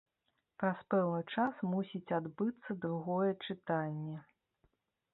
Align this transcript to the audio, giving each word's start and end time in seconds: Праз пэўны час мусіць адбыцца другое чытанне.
Праз 0.63 0.79
пэўны 0.93 1.19
час 1.35 1.53
мусіць 1.75 2.15
адбыцца 2.19 2.79
другое 2.87 3.31
чытанне. 3.45 4.17